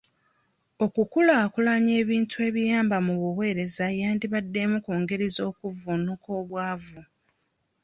Okukulaakulanya 0.85 1.93
ebintu 2.01 2.35
ebiyamba 2.47 2.97
mu 3.05 3.13
buweereza 3.21 3.85
yandibadde 4.01 4.57
emu 4.65 4.77
ku 4.85 4.91
ngeri 5.01 5.27
z'okuvvuunuka 5.35 6.29
obwavu. 6.39 6.99